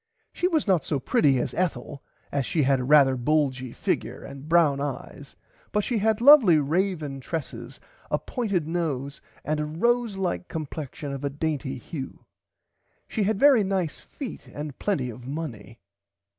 She 0.33 0.47
was 0.47 0.65
not 0.67 0.83
so 0.83 0.99
pretty 0.99 1.37
as 1.37 1.53
Ethel 1.53 2.01
as 2.31 2.43
she 2.43 2.63
had 2.63 2.79
rarther 2.79 3.13
a 3.13 3.17
bulgy 3.17 3.71
figure 3.71 4.23
and 4.23 4.49
brown 4.49 4.81
eyes 4.81 5.35
but 5.71 5.83
she 5.83 5.99
had 5.99 6.19
lovely 6.21 6.57
raven 6.57 7.19
tresses 7.19 7.79
a 8.09 8.17
pointed 8.17 8.67
nose 8.67 9.21
and 9.45 9.59
a 9.59 9.65
rose 9.65 10.17
like 10.17 10.47
complexion 10.47 11.11
of 11.13 11.23
a 11.23 11.29
dainty 11.29 11.77
hue. 11.77 12.25
She 13.07 13.25
had 13.25 13.39
very 13.39 13.63
nice 13.63 13.99
feet 13.99 14.47
and 14.51 14.79
plenty 14.79 15.11
of 15.11 15.27
money. 15.27 15.77